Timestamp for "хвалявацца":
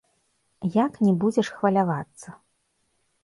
1.57-2.29